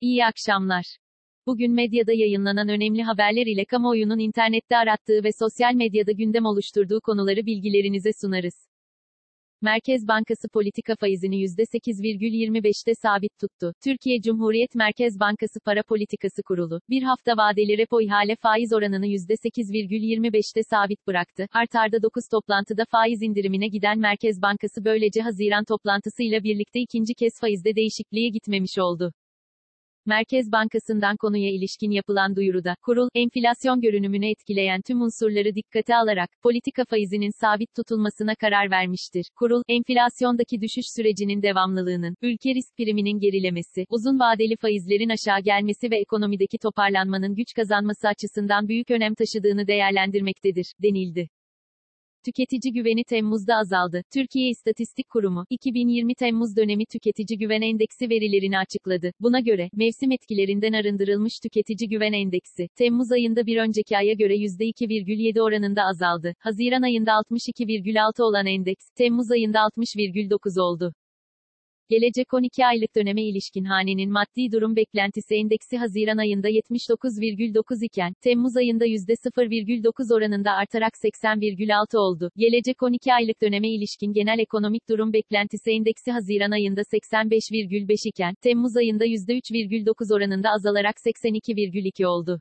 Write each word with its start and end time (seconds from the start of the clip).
İyi 0.00 0.24
akşamlar. 0.24 0.84
Bugün 1.46 1.72
medyada 1.72 2.12
yayınlanan 2.12 2.68
önemli 2.68 3.02
haberler 3.02 3.46
ile 3.46 3.64
kamuoyunun 3.64 4.18
internette 4.18 4.76
arattığı 4.76 5.24
ve 5.24 5.30
sosyal 5.38 5.74
medyada 5.74 6.12
gündem 6.12 6.44
oluşturduğu 6.44 7.00
konuları 7.00 7.46
bilgilerinize 7.46 8.10
sunarız. 8.20 8.54
Merkez 9.62 10.08
Bankası 10.08 10.48
politika 10.48 10.94
faizini 11.00 11.36
%8,25'te 11.36 12.92
sabit 13.02 13.38
tuttu. 13.40 13.72
Türkiye 13.84 14.20
Cumhuriyet 14.20 14.74
Merkez 14.74 15.20
Bankası 15.20 15.60
Para 15.64 15.82
Politikası 15.82 16.42
Kurulu, 16.42 16.80
bir 16.90 17.02
hafta 17.02 17.36
vadeli 17.36 17.78
repo 17.78 18.00
ihale 18.00 18.36
faiz 18.36 18.72
oranını 18.72 19.06
%8,25'te 19.06 20.62
sabit 20.62 21.06
bıraktı. 21.06 21.46
Art 21.52 21.74
arda 21.74 22.02
9 22.02 22.28
toplantıda 22.28 22.84
faiz 22.90 23.22
indirimine 23.22 23.68
giden 23.68 23.98
Merkez 23.98 24.42
Bankası 24.42 24.84
böylece 24.84 25.20
Haziran 25.20 25.64
toplantısıyla 25.64 26.42
birlikte 26.42 26.80
ikinci 26.80 27.14
kez 27.14 27.32
faizde 27.40 27.74
değişikliğe 27.76 28.28
gitmemiş 28.28 28.78
oldu. 28.78 29.12
Merkez 30.06 30.52
Bankası'ndan 30.52 31.16
konuya 31.16 31.50
ilişkin 31.50 31.90
yapılan 31.90 32.36
duyuruda, 32.36 32.74
kurul, 32.82 33.08
enflasyon 33.14 33.80
görünümünü 33.80 34.30
etkileyen 34.30 34.80
tüm 34.86 35.02
unsurları 35.02 35.54
dikkate 35.54 35.96
alarak, 35.96 36.30
politika 36.42 36.84
faizinin 36.84 37.30
sabit 37.40 37.74
tutulmasına 37.76 38.34
karar 38.34 38.70
vermiştir. 38.70 39.24
Kurul, 39.38 39.62
enflasyondaki 39.68 40.60
düşüş 40.60 40.84
sürecinin 40.96 41.42
devamlılığının, 41.42 42.14
ülke 42.22 42.54
risk 42.54 42.76
priminin 42.76 43.18
gerilemesi, 43.20 43.84
uzun 43.88 44.18
vadeli 44.18 44.56
faizlerin 44.56 45.08
aşağı 45.08 45.40
gelmesi 45.40 45.90
ve 45.90 45.98
ekonomideki 45.98 46.58
toparlanmanın 46.58 47.34
güç 47.34 47.54
kazanması 47.56 48.08
açısından 48.08 48.68
büyük 48.68 48.90
önem 48.90 49.14
taşıdığını 49.14 49.66
değerlendirmektedir, 49.66 50.66
denildi. 50.82 51.28
Tüketici 52.24 52.72
güveni 52.72 53.04
Temmuz'da 53.04 53.54
azaldı. 53.56 54.02
Türkiye 54.14 54.48
İstatistik 54.48 55.08
Kurumu, 55.08 55.44
2020 55.50 56.14
Temmuz 56.14 56.56
dönemi 56.56 56.86
tüketici 56.86 57.38
güven 57.38 57.62
endeksi 57.62 58.10
verilerini 58.10 58.58
açıkladı. 58.58 59.12
Buna 59.20 59.40
göre, 59.40 59.68
mevsim 59.72 60.12
etkilerinden 60.12 60.72
arındırılmış 60.72 61.32
tüketici 61.42 61.88
güven 61.88 62.12
endeksi, 62.12 62.68
Temmuz 62.78 63.12
ayında 63.12 63.46
bir 63.46 63.56
önceki 63.56 63.96
aya 63.96 64.12
göre 64.12 64.36
%2,7 64.36 65.40
oranında 65.40 65.82
azaldı. 65.82 66.34
Haziran 66.38 66.82
ayında 66.82 67.10
62,6 67.10 68.22
olan 68.22 68.46
endeks, 68.46 68.84
Temmuz 68.96 69.30
ayında 69.30 69.58
60,9 69.58 70.60
oldu. 70.60 70.92
Gelecek 71.90 72.34
12 72.34 72.66
aylık 72.66 72.96
döneme 72.96 73.22
ilişkin 73.22 73.64
hanenin 73.64 74.12
maddi 74.12 74.52
durum 74.52 74.76
beklentisi 74.76 75.34
endeksi 75.34 75.78
Haziran 75.78 76.18
ayında 76.18 76.48
79,9 76.50 77.84
iken, 77.84 78.12
Temmuz 78.22 78.56
ayında 78.56 78.86
%0,9 78.86 80.14
oranında 80.14 80.52
artarak 80.52 80.92
80,6 81.04 81.98
oldu. 81.98 82.30
Gelecek 82.36 82.82
12 82.82 83.14
aylık 83.14 83.42
döneme 83.42 83.68
ilişkin 83.68 84.12
genel 84.12 84.38
ekonomik 84.38 84.88
durum 84.88 85.12
beklentisi 85.12 85.70
endeksi 85.70 86.10
Haziran 86.10 86.50
ayında 86.50 86.80
85,5 86.80 88.08
iken, 88.08 88.34
Temmuz 88.42 88.76
ayında 88.76 89.06
%3,9 89.06 90.14
oranında 90.14 90.50
azalarak 90.50 90.96
82,2 90.96 92.06
oldu. 92.06 92.40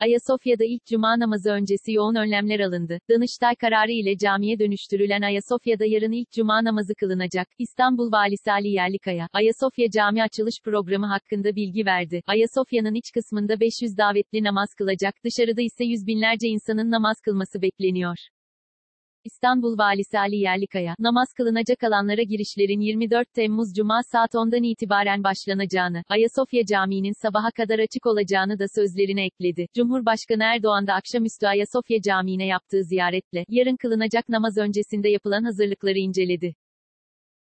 Ayasofya'da 0.00 0.64
ilk 0.64 0.86
cuma 0.86 1.18
namazı 1.18 1.50
öncesi 1.50 1.92
yoğun 1.92 2.14
önlemler 2.14 2.60
alındı. 2.60 2.98
Danıştay 3.10 3.54
kararı 3.54 3.92
ile 3.92 4.16
camiye 4.18 4.58
dönüştürülen 4.58 5.22
Ayasofya'da 5.22 5.84
yarın 5.84 6.12
ilk 6.12 6.30
cuma 6.30 6.64
namazı 6.64 6.94
kılınacak. 6.94 7.48
İstanbul 7.58 8.12
Valisi 8.12 8.52
Ali 8.52 8.68
Yerlikaya, 8.68 9.28
Ayasofya 9.32 9.90
Cami 9.90 10.22
açılış 10.22 10.54
programı 10.64 11.06
hakkında 11.06 11.56
bilgi 11.56 11.86
verdi. 11.86 12.22
Ayasofya'nın 12.26 12.94
iç 12.94 13.12
kısmında 13.14 13.60
500 13.60 13.98
davetli 13.98 14.44
namaz 14.44 14.68
kılacak, 14.78 15.14
dışarıda 15.24 15.62
ise 15.62 15.84
yüz 15.84 16.06
binlerce 16.06 16.48
insanın 16.48 16.90
namaz 16.90 17.16
kılması 17.24 17.62
bekleniyor. 17.62 18.16
İstanbul 19.26 19.78
Valisi 19.78 20.18
Ali 20.18 20.36
Yerlikaya, 20.36 20.94
namaz 20.98 21.28
kılınacak 21.36 21.84
alanlara 21.84 22.22
girişlerin 22.22 22.80
24 22.80 23.34
Temmuz 23.34 23.74
Cuma 23.76 24.00
saat 24.12 24.34
10'dan 24.34 24.62
itibaren 24.62 25.24
başlanacağını, 25.24 26.02
Ayasofya 26.08 26.64
Camii'nin 26.66 27.12
sabaha 27.22 27.50
kadar 27.50 27.78
açık 27.78 28.06
olacağını 28.06 28.58
da 28.58 28.64
sözlerine 28.74 29.24
ekledi. 29.24 29.66
Cumhurbaşkanı 29.76 30.42
Erdoğan 30.42 30.86
da 30.86 30.94
akşamüstü 30.94 31.46
Ayasofya 31.46 32.00
Camii'ne 32.00 32.46
yaptığı 32.46 32.84
ziyaretle, 32.84 33.44
yarın 33.48 33.76
kılınacak 33.76 34.28
namaz 34.28 34.58
öncesinde 34.58 35.08
yapılan 35.08 35.44
hazırlıkları 35.44 35.98
inceledi. 35.98 36.54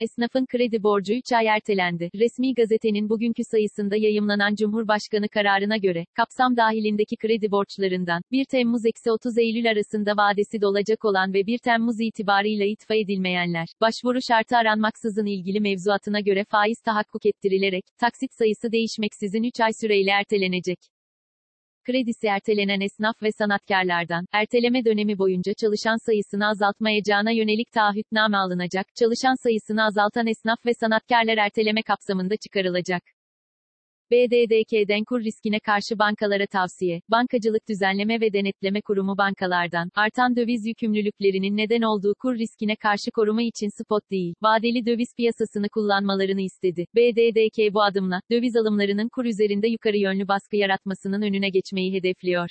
Esnafın 0.00 0.46
kredi 0.46 0.82
borcu 0.82 1.14
3 1.14 1.32
ay 1.32 1.46
ertelendi. 1.46 2.10
Resmi 2.14 2.54
gazetenin 2.54 3.08
bugünkü 3.08 3.42
sayısında 3.44 3.96
yayımlanan 3.96 4.54
Cumhurbaşkanı 4.54 5.28
kararına 5.28 5.76
göre, 5.76 6.04
kapsam 6.16 6.56
dahilindeki 6.56 7.16
kredi 7.16 7.50
borçlarından, 7.50 8.22
1 8.32 8.44
Temmuz-30 8.44 9.40
Eylül 9.40 9.70
arasında 9.70 10.16
vadesi 10.16 10.60
dolacak 10.60 11.04
olan 11.04 11.32
ve 11.34 11.46
1 11.46 11.58
Temmuz 11.58 12.00
itibarıyla 12.00 12.66
itfa 12.66 12.94
edilmeyenler, 12.94 13.66
başvuru 13.80 14.18
şartı 14.28 14.56
aranmaksızın 14.56 15.26
ilgili 15.26 15.60
mevzuatına 15.60 16.20
göre 16.20 16.44
faiz 16.44 16.80
tahakkuk 16.84 17.26
ettirilerek, 17.26 17.84
taksit 18.00 18.30
sayısı 18.38 18.72
değişmeksizin 18.72 19.42
3 19.42 19.60
ay 19.60 19.70
süreyle 19.80 20.10
ertelenecek 20.10 20.78
kredisi 21.88 22.26
ertelenen 22.26 22.80
esnaf 22.80 23.22
ve 23.22 23.28
sanatkarlardan, 23.38 24.26
erteleme 24.32 24.84
dönemi 24.84 25.18
boyunca 25.18 25.52
çalışan 25.60 25.96
sayısını 26.06 26.48
azaltmayacağına 26.48 27.30
yönelik 27.30 27.72
taahhütname 27.72 28.36
alınacak, 28.36 28.86
çalışan 28.98 29.42
sayısını 29.42 29.84
azaltan 29.84 30.26
esnaf 30.26 30.66
ve 30.66 30.70
sanatkarlar 30.80 31.36
erteleme 31.36 31.82
kapsamında 31.82 32.34
çıkarılacak. 32.36 33.02
BDDK'den 34.10 35.04
kur 35.04 35.24
riskine 35.24 35.60
karşı 35.60 35.98
bankalara 35.98 36.46
tavsiye, 36.46 37.00
Bankacılık 37.08 37.68
Düzenleme 37.68 38.20
ve 38.20 38.32
Denetleme 38.32 38.80
Kurumu 38.80 39.18
bankalardan, 39.18 39.90
artan 39.94 40.36
döviz 40.36 40.66
yükümlülüklerinin 40.66 41.56
neden 41.56 41.82
olduğu 41.82 42.14
kur 42.14 42.38
riskine 42.38 42.76
karşı 42.76 43.10
koruma 43.14 43.42
için 43.42 43.68
spot 43.82 44.10
değil, 44.10 44.34
vadeli 44.42 44.86
döviz 44.86 45.08
piyasasını 45.16 45.68
kullanmalarını 45.68 46.40
istedi. 46.40 46.86
BDDK 46.96 47.74
bu 47.74 47.82
adımla, 47.82 48.20
döviz 48.30 48.56
alımlarının 48.56 49.08
kur 49.08 49.24
üzerinde 49.24 49.68
yukarı 49.68 49.96
yönlü 49.96 50.28
baskı 50.28 50.56
yaratmasının 50.56 51.22
önüne 51.22 51.48
geçmeyi 51.48 51.92
hedefliyor. 51.92 52.48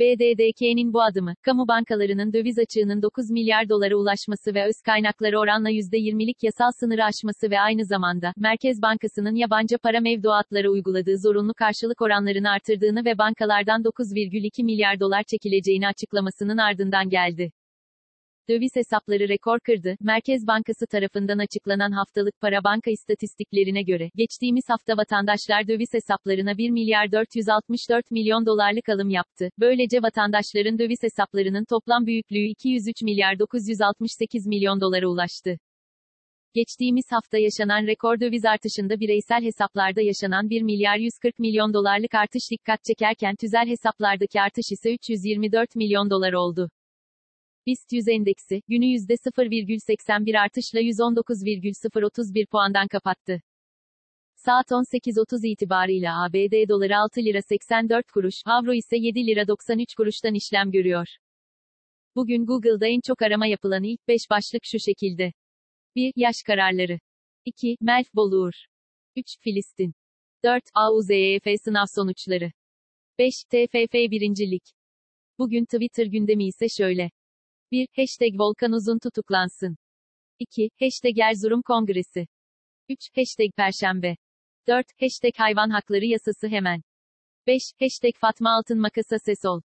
BDDK'nin 0.00 0.92
bu 0.92 1.02
adımı, 1.02 1.34
kamu 1.42 1.68
bankalarının 1.68 2.32
döviz 2.32 2.58
açığının 2.58 3.02
9 3.02 3.30
milyar 3.30 3.68
dolara 3.68 3.96
ulaşması 3.96 4.54
ve 4.54 4.64
öz 4.64 4.82
kaynakları 4.86 5.38
oranla 5.38 5.70
%20'lik 5.70 6.42
yasal 6.42 6.70
sınırı 6.80 7.04
aşması 7.04 7.50
ve 7.50 7.60
aynı 7.60 7.84
zamanda, 7.84 8.32
Merkez 8.36 8.82
Bankası'nın 8.82 9.34
yabancı 9.34 9.78
para 9.78 10.00
mevduatlara 10.00 10.68
uyguladığı 10.70 11.18
zorunlu 11.18 11.54
karşılık 11.54 12.02
oranlarını 12.02 12.50
artırdığını 12.50 13.04
ve 13.04 13.18
bankalardan 13.18 13.82
9,2 13.82 14.64
milyar 14.64 15.00
dolar 15.00 15.22
çekileceğini 15.22 15.88
açıklamasının 15.88 16.58
ardından 16.58 17.08
geldi. 17.08 17.52
Döviz 18.50 18.70
hesapları 18.76 19.28
rekor 19.28 19.60
kırdı. 19.60 19.96
Merkez 20.00 20.46
Bankası 20.46 20.86
tarafından 20.86 21.38
açıklanan 21.38 21.92
haftalık 21.92 22.40
para 22.40 22.64
banka 22.64 22.90
istatistiklerine 22.90 23.82
göre, 23.82 24.10
geçtiğimiz 24.14 24.64
hafta 24.68 24.96
vatandaşlar 24.96 25.68
döviz 25.68 25.88
hesaplarına 25.92 26.58
1 26.58 26.70
milyar 26.70 27.12
464 27.12 28.10
milyon 28.10 28.46
dolarlık 28.46 28.88
alım 28.88 29.10
yaptı. 29.10 29.50
Böylece 29.58 30.02
vatandaşların 30.02 30.78
döviz 30.78 31.02
hesaplarının 31.02 31.64
toplam 31.64 32.06
büyüklüğü 32.06 32.46
203 32.48 33.02
milyar 33.02 33.38
968 33.38 34.46
milyon 34.46 34.80
dolara 34.80 35.08
ulaştı. 35.08 35.58
Geçtiğimiz 36.54 37.04
hafta 37.10 37.38
yaşanan 37.38 37.86
rekor 37.86 38.20
döviz 38.20 38.44
artışında 38.44 39.00
bireysel 39.00 39.42
hesaplarda 39.42 40.00
yaşanan 40.00 40.50
1 40.50 40.62
milyar 40.62 40.96
140 40.98 41.38
milyon 41.38 41.74
dolarlık 41.74 42.14
artış 42.14 42.42
dikkat 42.50 42.84
çekerken 42.84 43.34
tüzel 43.40 43.66
hesaplardaki 43.68 44.40
artış 44.40 44.72
ise 44.72 44.94
324 44.94 45.76
milyon 45.76 46.10
dolar 46.10 46.32
oldu. 46.32 46.70
BIST 47.68 47.92
100 47.92 48.08
endeksi, 48.08 48.62
günü 48.68 48.84
%0,81 48.84 50.38
artışla 50.38 50.80
119,031 50.80 52.46
puandan 52.46 52.88
kapattı. 52.88 53.42
Saat 54.36 54.70
18.30 54.70 55.46
itibarıyla 55.46 56.24
ABD 56.24 56.68
doları 56.68 56.96
6 56.98 57.20
lira 57.20 57.42
84 57.42 58.10
kuruş, 58.10 58.34
avro 58.46 58.74
ise 58.74 58.96
7 58.96 59.26
lira 59.26 59.48
93 59.48 59.94
kuruştan 59.94 60.34
işlem 60.34 60.70
görüyor. 60.70 61.06
Bugün 62.16 62.46
Google'da 62.46 62.86
en 62.86 63.00
çok 63.00 63.22
arama 63.22 63.46
yapılan 63.46 63.82
ilk 63.82 64.08
5 64.08 64.30
başlık 64.30 64.64
şu 64.64 64.78
şekilde. 64.78 65.32
1. 65.96 66.12
Yaş 66.16 66.36
kararları. 66.46 66.98
2. 67.44 67.76
Melf 67.80 68.14
Boluğur. 68.14 68.66
3. 69.16 69.24
Filistin. 69.40 69.94
4. 70.44 70.64
AUZEF 70.74 71.42
sınav 71.64 71.86
sonuçları. 71.94 72.52
5. 73.18 73.44
TFF 73.44 73.94
birincilik. 73.94 74.64
Bugün 75.38 75.64
Twitter 75.64 76.06
gündemi 76.06 76.46
ise 76.46 76.68
şöyle. 76.68 77.10
1. 77.70 77.86
Hashtag 77.96 78.38
Volkan 78.38 78.72
Uzun 78.72 78.98
tutuklansın. 78.98 79.76
2. 80.38 80.70
Hashtag 80.80 81.18
Erzurum 81.18 81.62
Kongresi. 81.62 82.26
3. 82.88 82.98
Hashtag 83.16 83.50
Perşembe. 83.56 84.16
4. 84.66 84.86
Hashtag 85.00 85.32
Hayvan 85.36 85.70
Hakları 85.70 86.04
Yasası 86.04 86.48
hemen. 86.48 86.82
5. 87.46 87.62
Hashtag 87.80 88.14
Fatma 88.20 88.50
Altın 88.56 88.80
Makasa 88.80 89.18
Ses 89.18 89.44
ol. 89.44 89.60